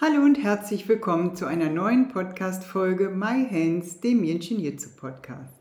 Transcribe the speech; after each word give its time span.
Hallo 0.00 0.24
und 0.24 0.42
herzlich 0.42 0.88
willkommen 0.88 1.36
zu 1.36 1.46
einer 1.46 1.70
neuen 1.70 2.08
Podcast-Folge 2.08 3.10
My 3.10 3.46
Hands, 3.48 4.00
dem 4.00 4.24
Yin 4.24 4.40
Chin 4.40 4.58
Jitsu 4.58 4.88
Podcast. 4.96 5.60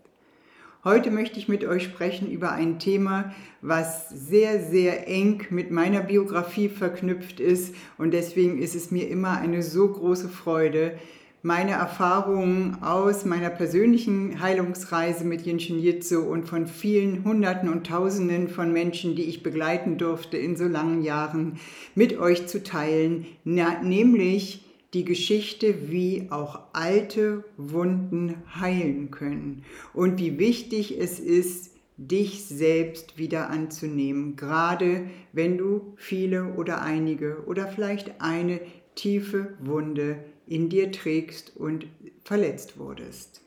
Heute 0.83 1.11
möchte 1.11 1.37
ich 1.37 1.47
mit 1.47 1.63
euch 1.63 1.83
sprechen 1.83 2.31
über 2.31 2.51
ein 2.51 2.79
Thema, 2.79 3.31
was 3.61 4.09
sehr, 4.09 4.59
sehr 4.59 5.07
eng 5.07 5.45
mit 5.51 5.69
meiner 5.69 6.01
Biografie 6.01 6.67
verknüpft 6.67 7.39
ist 7.39 7.75
und 7.99 8.09
deswegen 8.09 8.57
ist 8.57 8.73
es 8.73 8.89
mir 8.89 9.07
immer 9.07 9.37
eine 9.37 9.61
so 9.61 9.87
große 9.87 10.29
Freude, 10.29 10.97
meine 11.45 11.71
Erfahrungen 11.71 12.81
aus 12.81 13.25
meiner 13.25 13.49
persönlichen 13.49 14.41
Heilungsreise 14.41 15.25
mit 15.25 15.41
Jinshin 15.41 15.77
Jitsu 15.77 16.21
und 16.21 16.47
von 16.47 16.67
vielen 16.67 17.25
Hunderten 17.25 17.67
und 17.67 17.85
Tausenden 17.85 18.47
von 18.47 18.71
Menschen, 18.71 19.17
die 19.17 19.23
ich 19.23 19.43
begleiten 19.43 19.97
durfte 19.97 20.37
in 20.37 20.55
so 20.55 20.63
langen 20.63 21.03
Jahren, 21.03 21.59
mit 21.95 22.17
euch 22.17 22.47
zu 22.47 22.63
teilen, 22.63 23.25
nämlich 23.43 24.63
die 24.93 25.03
Geschichte, 25.03 25.91
wie 25.91 26.27
auch 26.29 26.61
alte 26.71 27.43
Wunden 27.57 28.35
heilen 28.57 29.11
können 29.11 29.65
und 29.93 30.19
wie 30.19 30.39
wichtig 30.39 30.97
es 30.97 31.19
ist, 31.19 31.71
dich 31.97 32.45
selbst 32.45 33.17
wieder 33.17 33.49
anzunehmen, 33.49 34.37
gerade 34.37 35.09
wenn 35.33 35.57
du 35.57 35.93
viele 35.97 36.53
oder 36.53 36.81
einige 36.81 37.43
oder 37.47 37.67
vielleicht 37.67 38.21
eine 38.21 38.61
tiefe 38.95 39.55
Wunde 39.59 40.23
in 40.47 40.69
dir 40.69 40.91
trägst 40.91 41.55
und 41.55 41.85
verletzt 42.23 42.77
wurdest. 42.77 43.41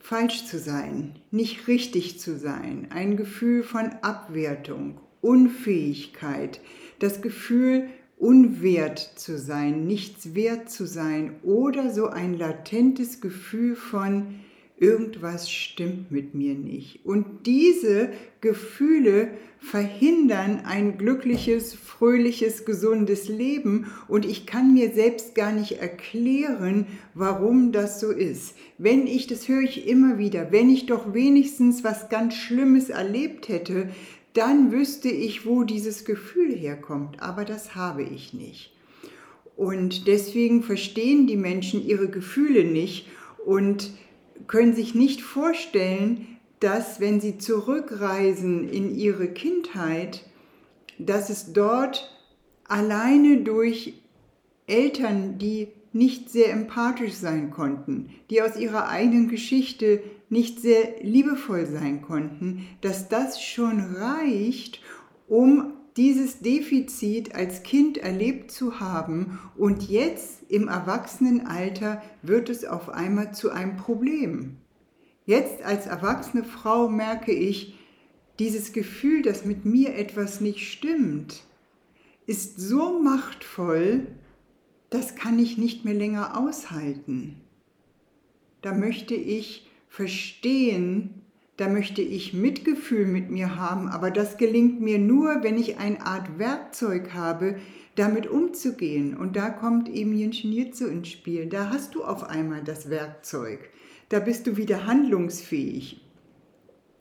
falsch 0.01 0.47
zu 0.47 0.59
sein, 0.59 1.17
nicht 1.31 1.69
richtig 1.69 2.19
zu 2.19 2.37
sein, 2.37 2.89
ein 2.91 3.17
Gefühl 3.17 3.63
von 3.63 3.91
Abwertung, 4.03 5.01
Unfähigkeit, 5.21 6.61
das 6.99 7.23
Gefühl, 7.23 7.89
unwert 8.19 8.99
zu 8.99 9.39
sein, 9.39 9.87
nichts 9.87 10.35
wert 10.35 10.71
zu 10.71 10.87
sein 10.87 11.37
oder 11.43 11.91
so 11.91 12.09
ein 12.09 12.37
latentes 12.37 13.21
Gefühl 13.21 13.77
von 13.77 14.35
irgendwas 14.81 15.51
stimmt 15.51 16.11
mit 16.11 16.35
mir 16.35 16.55
nicht. 16.55 17.05
Und 17.05 17.47
diese 17.47 18.11
Gefühle 18.41 19.31
verhindern 19.59 20.63
ein 20.65 20.99
glückliches, 20.99 21.75
fröhliches, 21.75 22.65
gesundes 22.65 23.29
Leben 23.29 23.87
und 24.07 24.25
ich 24.25 24.47
kann 24.47 24.73
mir 24.73 24.93
selbst 24.93 25.35
gar 25.35 25.53
nicht 25.53 25.73
erklären, 25.81 26.87
warum 27.15 27.73
das 27.73 28.01
so 28.01 28.11
ist. 28.11 28.55
Wenn 28.79 29.07
ich, 29.07 29.27
das 29.27 29.49
höre 29.49 29.63
ich 29.63 29.89
immer 29.89 30.19
wieder, 30.19 30.53
wenn 30.53 30.71
ich 30.71 30.87
doch 30.87 31.13
wenigstens 31.13 31.83
was 31.83 32.09
ganz 32.09 32.35
Schlimmes 32.35 32.89
erlebt 32.89 33.49
hätte, 33.49 33.91
dann 34.33 34.71
wüsste 34.71 35.09
ich, 35.09 35.47
wo 35.47 35.65
dieses 35.65 36.05
Gefühl 36.05 36.55
herkommt, 36.55 37.21
aber 37.21 37.45
das 37.45 37.75
habe 37.75 38.05
ich 38.05 38.35
nicht. 38.35 38.73
Und 39.57 40.07
deswegen 40.07 40.63
verstehen 40.63 41.27
die 41.27 41.37
Menschen 41.37 41.85
ihre 41.85 42.09
Gefühle 42.09 42.63
nicht 42.63 43.09
und 43.45 43.91
können 44.47 44.75
sich 44.75 44.95
nicht 44.95 45.23
vorstellen, 45.23 46.39
dass 46.61 47.01
wenn 47.01 47.21
sie 47.21 47.39
zurückreisen 47.39 48.69
in 48.69 48.95
ihre 48.95 49.29
Kindheit, 49.29 50.25
dass 50.99 51.31
es 51.31 51.53
dort 51.53 52.15
alleine 52.67 53.39
durch 53.39 53.95
Eltern, 54.67 55.39
die 55.39 55.69
nicht 55.93 56.31
sehr 56.31 56.53
empathisch 56.53 57.15
sein 57.15 57.51
konnten, 57.51 58.11
die 58.31 58.43
aus 58.43 58.57
ihrer 58.57 58.89
eigenen 58.89 59.29
Geschichte 59.29 60.03
nicht 60.29 60.61
sehr 60.61 61.03
liebevoll 61.03 61.67
sein 61.67 62.03
konnten, 62.03 62.67
dass 62.83 63.09
das 63.09 63.43
schon 63.43 63.81
reicht, 63.95 64.83
um 65.27 65.73
dieses 65.99 66.39
Defizit 66.39 67.35
als 67.35 67.65
Kind 67.65 67.99
erlebt 67.99 68.53
zu 68.53 68.79
haben 68.79 69.41
und 69.57 69.89
jetzt 69.89 70.49
im 70.49 70.69
Erwachsenenalter 70.69 72.01
wird 72.23 72.49
es 72.49 72.65
auf 72.65 72.89
einmal 72.89 73.35
zu 73.35 73.51
einem 73.51 73.77
Problem. 73.77 74.59
Jetzt 75.27 75.63
als 75.63 75.87
erwachsene 75.87 76.45
Frau 76.45 76.89
merke 76.89 77.33
ich, 77.33 77.75
dieses 78.39 78.73
Gefühl, 78.73 79.23
dass 79.23 79.45
mit 79.45 79.65
mir 79.65 79.97
etwas 79.97 80.41
nicht 80.41 80.71
stimmt, 80.71 81.43
ist 82.27 82.61
so 82.61 83.03
machtvoll, 83.03 84.07
das 84.91 85.17
kann 85.17 85.41
ich 85.41 85.59
nicht 85.59 85.85
mehr 85.85 85.95
länger 85.95 86.39
aushalten. 86.39 87.41
Da 88.63 88.73
möchte 88.73 89.17
ich 89.17 89.69
verstehen, 89.89 91.18
da 91.59 91.69
möchte 91.69 92.03
ich 92.03 92.33
Mitgefühl 92.33 93.05
mit 93.05 93.31
mir 93.31 93.57
haben, 93.57 93.89
aber 93.89 94.13
das 94.13 94.37
gelingt 94.37 94.81
mir 94.81 94.99
nur, 95.01 95.43
wenn 95.43 95.59
ich 95.59 95.79
eine 95.79 96.07
Art 96.07 96.39
Werkzeug 96.39 97.15
habe, 97.15 97.57
damit 97.97 98.29
umzugehen. 98.29 99.17
Und 99.17 99.35
da 99.35 99.51
kommt 99.51 99.89
eben 99.89 100.15
Jinshin 100.15 100.53
Jitsu 100.53 100.87
ins 100.87 101.09
Spiel. 101.09 101.47
Da 101.47 101.71
hast 101.71 101.97
du 101.97 102.05
auf 102.05 102.23
einmal 102.23 102.63
das 102.63 102.91
Werkzeug. 102.91 103.59
Da 104.09 104.21
bist 104.21 104.47
du 104.47 104.57
wieder 104.57 104.87
handlungsfähig. 104.87 106.01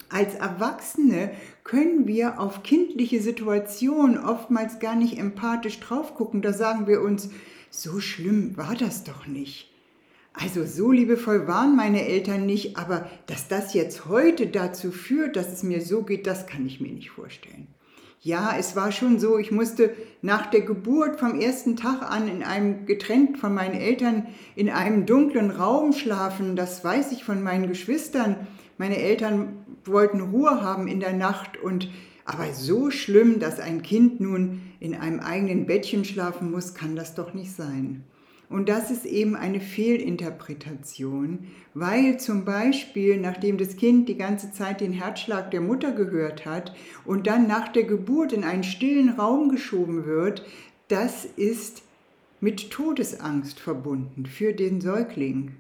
Als 0.10 0.34
Erwachsene 0.34 1.32
können 1.64 2.08
wir 2.08 2.40
auf 2.40 2.64
kindliche 2.64 3.22
Situationen 3.22 4.18
oftmals 4.18 4.80
gar 4.80 4.96
nicht 4.96 5.20
empathisch 5.20 5.80
drauf 5.82 6.16
gucken. 6.16 6.42
Da 6.42 6.52
sagen 6.52 6.88
wir 6.88 7.04
uns, 7.04 7.30
so 7.70 8.00
schlimm 8.00 8.58
war 8.58 8.74
das 8.74 9.04
doch 9.04 9.28
nicht. 9.28 9.72
Also 10.40 10.66
so 10.66 10.92
liebevoll 10.92 11.48
waren 11.48 11.76
meine 11.76 12.06
Eltern 12.08 12.46
nicht, 12.46 12.78
aber 12.78 13.10
dass 13.26 13.48
das 13.48 13.74
jetzt 13.74 14.06
heute 14.06 14.46
dazu 14.46 14.92
führt, 14.92 15.36
dass 15.36 15.52
es 15.52 15.64
mir 15.64 15.82
so 15.82 16.04
geht, 16.04 16.28
das 16.28 16.46
kann 16.46 16.66
ich 16.68 16.80
mir 16.80 16.92
nicht 16.92 17.10
vorstellen. 17.10 17.68
Ja, 18.22 18.56
es 18.58 18.76
war 18.76 18.92
schon 18.92 19.20
so, 19.20 19.38
ich 19.40 19.52
musste 19.52 19.96
nach 20.22 20.48
der 20.48 20.62
Geburt 20.62 21.20
vom 21.20 21.40
ersten 21.40 21.76
Tag 21.76 22.04
an 22.04 22.28
in 22.28 22.44
einem 22.44 22.86
getrennt 22.86 23.40
von 23.40 23.54
meinen 23.54 23.80
Eltern 23.80 24.28
in 24.56 24.70
einem 24.70 25.06
dunklen 25.06 25.50
Raum 25.50 25.94
schlafen. 25.94 26.56
Das 26.56 26.84
weiß 26.84 27.12
ich 27.14 27.24
von 27.24 27.42
meinen 27.42 27.68
Geschwistern. 27.68 28.36
Meine 28.78 28.98
Eltern 28.98 29.66
wollten 29.86 30.22
Ruhe 30.22 30.62
haben 30.62 30.88
in 30.88 31.00
der 31.00 31.14
Nacht 31.14 31.58
und 31.58 31.90
aber 32.26 32.54
so 32.54 32.92
schlimm, 32.92 33.40
dass 33.40 33.60
ein 33.60 33.82
Kind 33.82 34.20
nun 34.20 34.62
in 34.80 34.94
einem 34.94 35.22
eigenen 35.22 35.66
Bettchen 35.66 36.04
schlafen 36.04 36.52
muss, 36.52 36.74
kann 36.74 36.96
das 36.96 37.16
doch 37.16 37.34
nicht 37.34 37.56
sein. 37.56 38.04
Und 38.50 38.70
das 38.70 38.92
ist 38.92 39.06
eben 39.06 39.36
eine 39.36 39.60
Fehlinterpretation, 39.60 41.48
weil 41.74 42.18
zum 42.18 42.46
Beispiel, 42.46 43.18
nachdem 43.20 43.58
das 43.58 43.76
Kind 43.76 44.08
die 44.08 44.18
ganze 44.18 44.54
Zeit 44.54 44.80
den 44.80 44.94
Herzschlag 44.94 45.52
der 45.52 45.60
Mutter 45.60 45.92
gehört 45.92 46.46
hat 46.46 46.74
und 47.04 47.28
dann 47.28 47.48
nach 47.48 47.68
der 47.68 47.84
Geburt 47.84 48.32
in 48.32 48.46
einen 48.46 48.64
stillen 48.64 49.10
Raum 49.10 49.50
geschoben 49.50 50.06
wird, 50.06 50.46
das 50.88 51.26
ist 51.26 51.84
mit 52.40 52.72
Todesangst 52.72 53.60
verbunden 53.60 54.26
für 54.26 54.54
den 54.54 54.80
Säugling. 54.80 55.58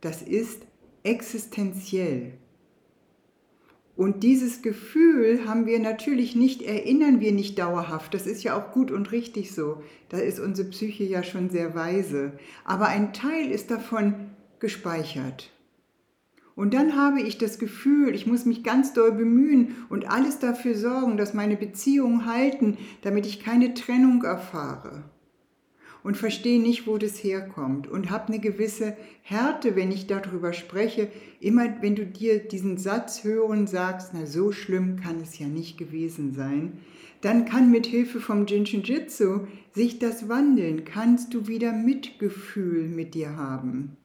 Das 0.00 0.22
ist 0.22 0.62
existenziell. 1.02 2.34
Und 3.96 4.22
dieses 4.22 4.60
Gefühl 4.60 5.48
haben 5.48 5.64
wir 5.64 5.78
natürlich 5.78 6.36
nicht, 6.36 6.60
erinnern 6.60 7.20
wir 7.20 7.32
nicht 7.32 7.58
dauerhaft. 7.58 8.12
Das 8.12 8.26
ist 8.26 8.44
ja 8.44 8.54
auch 8.54 8.72
gut 8.72 8.90
und 8.90 9.10
richtig 9.10 9.52
so. 9.54 9.82
Da 10.10 10.18
ist 10.18 10.38
unsere 10.38 10.68
Psyche 10.68 11.04
ja 11.04 11.22
schon 11.22 11.48
sehr 11.48 11.74
weise. 11.74 12.32
Aber 12.64 12.88
ein 12.88 13.14
Teil 13.14 13.50
ist 13.50 13.70
davon 13.70 14.14
gespeichert. 14.58 15.50
Und 16.54 16.74
dann 16.74 16.96
habe 16.96 17.20
ich 17.20 17.38
das 17.38 17.58
Gefühl, 17.58 18.14
ich 18.14 18.26
muss 18.26 18.44
mich 18.44 18.62
ganz 18.62 18.92
doll 18.92 19.12
bemühen 19.12 19.76
und 19.88 20.10
alles 20.10 20.38
dafür 20.38 20.74
sorgen, 20.74 21.16
dass 21.16 21.34
meine 21.34 21.56
Beziehungen 21.56 22.26
halten, 22.26 22.76
damit 23.02 23.26
ich 23.26 23.40
keine 23.40 23.74
Trennung 23.74 24.22
erfahre 24.24 25.04
und 26.06 26.16
verstehe 26.16 26.62
nicht, 26.62 26.86
wo 26.86 26.98
das 26.98 27.24
herkommt 27.24 27.88
und 27.88 28.10
habe 28.10 28.28
eine 28.28 28.38
gewisse 28.38 28.96
Härte, 29.22 29.74
wenn 29.74 29.90
ich 29.90 30.06
darüber 30.06 30.52
spreche. 30.52 31.08
Immer 31.40 31.82
wenn 31.82 31.96
du 31.96 32.06
dir 32.06 32.38
diesen 32.38 32.78
Satz 32.78 33.24
hören 33.24 33.66
sagst, 33.66 34.12
na 34.14 34.24
so 34.24 34.52
schlimm 34.52 35.00
kann 35.00 35.20
es 35.20 35.36
ja 35.40 35.48
nicht 35.48 35.78
gewesen 35.78 36.32
sein, 36.32 36.78
dann 37.22 37.44
kann 37.44 37.72
mit 37.72 37.86
Hilfe 37.86 38.20
vom 38.20 38.46
Jinshin 38.46 38.84
Jitsu 38.84 39.48
sich 39.72 39.98
das 39.98 40.28
wandeln. 40.28 40.84
Kannst 40.84 41.34
du 41.34 41.48
wieder 41.48 41.72
Mitgefühl 41.72 42.86
mit 42.86 43.14
dir 43.16 43.34
haben. 43.36 43.96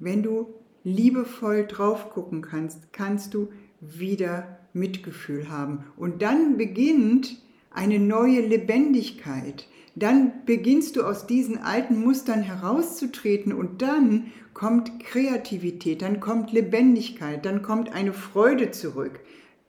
Wenn 0.00 0.24
du 0.24 0.54
liebevoll 0.82 1.68
drauf 1.68 2.10
gucken 2.10 2.42
kannst, 2.42 2.92
kannst 2.92 3.32
du 3.32 3.48
wieder 3.80 4.58
Mitgefühl 4.72 5.48
haben. 5.48 5.84
Und 5.96 6.20
dann 6.20 6.56
beginnt 6.56 7.36
eine 7.74 7.98
neue 7.98 8.40
Lebendigkeit. 8.40 9.66
Dann 9.94 10.32
beginnst 10.46 10.96
du 10.96 11.02
aus 11.02 11.26
diesen 11.26 11.58
alten 11.58 12.02
Mustern 12.02 12.42
herauszutreten 12.42 13.52
und 13.52 13.82
dann 13.82 14.32
kommt 14.54 15.00
Kreativität, 15.00 16.02
dann 16.02 16.20
kommt 16.20 16.52
Lebendigkeit, 16.52 17.44
dann 17.44 17.62
kommt 17.62 17.92
eine 17.92 18.12
Freude 18.12 18.70
zurück. 18.70 19.20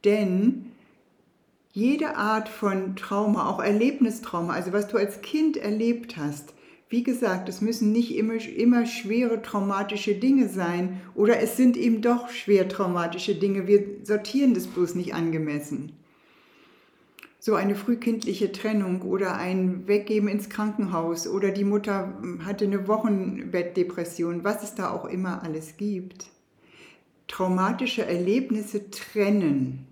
Denn 0.05 0.71
jede 1.71 2.15
Art 2.15 2.47
von 2.47 2.95
Trauma, 2.95 3.50
auch 3.50 3.61
Erlebnistrauma, 3.61 4.53
also 4.53 4.71
was 4.71 4.88
du 4.88 4.97
als 4.97 5.21
Kind 5.21 5.57
erlebt 5.57 6.17
hast, 6.17 6.53
wie 6.89 7.03
gesagt, 7.03 7.49
es 7.49 7.59
müssen 7.59 7.91
nicht 7.91 8.15
immer, 8.15 8.35
immer 8.35 8.85
schwere 8.85 9.41
traumatische 9.41 10.13
Dinge 10.13 10.47
sein 10.47 11.01
oder 11.15 11.39
es 11.39 11.57
sind 11.57 11.75
eben 11.75 12.01
doch 12.01 12.29
schwer 12.29 12.69
traumatische 12.69 13.33
Dinge. 13.33 13.67
Wir 13.67 13.83
sortieren 14.03 14.53
das 14.53 14.67
bloß 14.67 14.94
nicht 14.94 15.15
angemessen 15.15 15.94
so 17.45 17.56
eine 17.56 17.75
frühkindliche 17.75 18.54
Trennung 18.54 19.01
oder 19.01 19.36
ein 19.36 19.86
Weggeben 19.86 20.30
ins 20.30 20.48
Krankenhaus 20.48 21.28
oder 21.28 21.51
die 21.51 21.66
Mutter 21.66 22.18
hm, 22.22 22.45
hatte 22.45 22.63
eine 22.63 22.88
Wochenbettdepression, 22.88 24.45
was 24.45 24.63
es 24.63 24.75
da 24.75 24.92
auch 24.92 25.04
immer 25.04 25.44
alles 25.44 25.75
gibt. 25.75 26.28
Traumatische 27.28 28.06
Erlebnisse 28.06 28.90
trennen. 28.92 29.88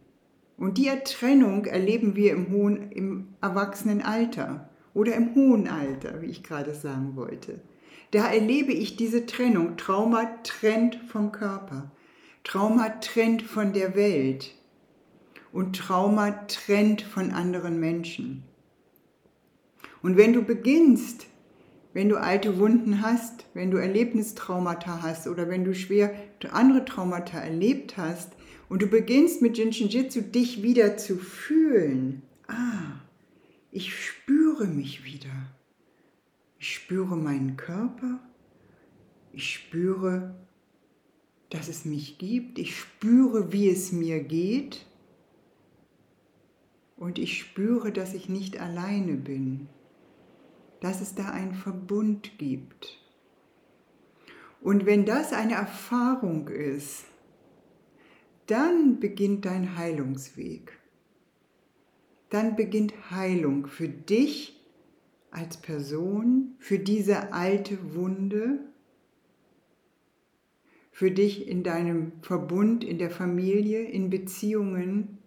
Und 0.55 0.77
die 0.77 0.89
Trennung 1.03 1.65
erleben 1.65 2.15
wir 2.15 2.31
im, 2.31 2.51
hohen, 2.51 2.89
im 2.89 3.27
Erwachsenenalter 3.41 4.69
oder 4.93 5.13
im 5.15 5.35
hohen 5.35 5.67
Alter, 5.67 6.21
wie 6.21 6.27
ich 6.27 6.43
gerade 6.43 6.73
sagen 6.73 7.17
wollte. 7.17 7.59
Da 8.11 8.31
erlebe 8.31 8.71
ich 8.71 8.95
diese 8.95 9.25
Trennung. 9.25 9.75
Trauma 9.75 10.37
trennt 10.43 10.95
vom 11.09 11.33
Körper. 11.33 11.91
Trauma 12.45 12.87
trennt 13.01 13.41
von 13.41 13.73
der 13.73 13.93
Welt 13.93 14.55
und 15.51 15.75
Trauma 15.75 16.31
trennt 16.47 17.01
von 17.01 17.31
anderen 17.31 17.79
Menschen. 17.79 18.43
Und 20.01 20.17
wenn 20.17 20.33
du 20.33 20.43
beginnst, 20.43 21.27
wenn 21.93 22.09
du 22.09 22.17
alte 22.17 22.57
Wunden 22.57 23.01
hast, 23.01 23.45
wenn 23.53 23.69
du 23.69 23.77
Erlebnistraumata 23.77 25.01
hast 25.01 25.27
oder 25.27 25.49
wenn 25.49 25.65
du 25.65 25.75
schwer 25.75 26.13
andere 26.51 26.85
Traumata 26.85 27.37
erlebt 27.37 27.97
hast 27.97 28.31
und 28.69 28.81
du 28.81 28.87
beginnst 28.87 29.41
mit 29.41 29.57
Jinshin 29.57 29.89
Jitsu 29.89 30.21
dich 30.21 30.63
wieder 30.63 30.97
zu 30.97 31.17
fühlen, 31.17 32.21
ah, 32.47 33.01
ich 33.71 33.93
spüre 33.93 34.67
mich 34.67 35.03
wieder. 35.03 35.29
Ich 36.57 36.75
spüre 36.75 37.17
meinen 37.17 37.57
Körper. 37.57 38.19
Ich 39.33 39.53
spüre, 39.53 40.35
dass 41.49 41.67
es 41.67 41.85
mich 41.85 42.17
gibt. 42.17 42.59
Ich 42.59 42.77
spüre, 42.77 43.51
wie 43.51 43.69
es 43.69 43.91
mir 43.91 44.23
geht 44.23 44.85
und 47.01 47.17
ich 47.17 47.39
spüre, 47.39 47.91
dass 47.91 48.13
ich 48.13 48.29
nicht 48.29 48.61
alleine 48.61 49.13
bin, 49.13 49.67
dass 50.81 51.01
es 51.01 51.15
da 51.15 51.29
einen 51.29 51.55
Verbund 51.55 52.37
gibt. 52.37 52.99
Und 54.61 54.85
wenn 54.85 55.03
das 55.03 55.33
eine 55.33 55.55
Erfahrung 55.55 56.47
ist, 56.49 57.05
dann 58.45 58.99
beginnt 58.99 59.45
dein 59.45 59.77
Heilungsweg. 59.77 60.77
Dann 62.29 62.55
beginnt 62.55 62.93
Heilung 63.09 63.65
für 63.65 63.89
dich 63.89 64.63
als 65.31 65.57
Person, 65.57 66.53
für 66.59 66.77
diese 66.77 67.33
alte 67.33 67.95
Wunde, 67.95 68.59
für 70.91 71.09
dich 71.09 71.47
in 71.47 71.63
deinem 71.63 72.11
Verbund, 72.21 72.83
in 72.83 72.99
der 72.99 73.09
Familie, 73.09 73.85
in 73.85 74.11
Beziehungen, 74.11 75.17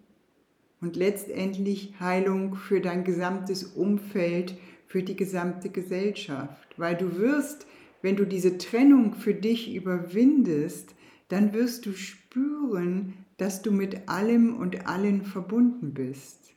und 0.85 0.95
letztendlich 0.95 1.99
Heilung 1.99 2.53
für 2.53 2.79
dein 2.79 3.03
gesamtes 3.03 3.63
Umfeld, 3.63 4.55
für 4.85 5.01
die 5.01 5.15
gesamte 5.15 5.69
Gesellschaft. 5.69 6.77
Weil 6.77 6.95
du 6.95 7.17
wirst, 7.17 7.65
wenn 8.03 8.15
du 8.15 8.23
diese 8.23 8.59
Trennung 8.59 9.15
für 9.15 9.33
dich 9.33 9.73
überwindest, 9.73 10.93
dann 11.27 11.53
wirst 11.53 11.87
du 11.87 11.93
spüren, 11.93 13.15
dass 13.37 13.63
du 13.63 13.71
mit 13.71 14.07
allem 14.07 14.55
und 14.57 14.85
allen 14.85 15.25
verbunden 15.25 15.95
bist. 15.95 16.53